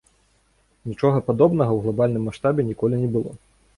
Нічога 0.91 1.21
падобнага 1.29 1.71
ў 1.75 1.79
глабальным 1.85 2.27
маштабе 2.31 2.61
ніколі 2.71 2.95
не 3.07 3.15
было. 3.19 3.31